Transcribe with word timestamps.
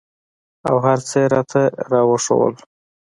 او 0.69 0.75
هرڅه 0.85 1.15
يې 1.21 1.25
راته 1.33 1.61
راوښوول. 1.91 2.55